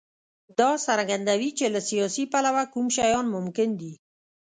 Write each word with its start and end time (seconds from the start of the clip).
دا 0.59 0.71
څرګندوي 0.87 1.49
چې 1.57 1.65
له 1.73 1.79
سیاسي 1.89 2.23
پلوه 2.31 2.63
کوم 2.73 2.87
شیان 2.95 3.25
ممکن 3.35 3.69
دي. 3.79 3.93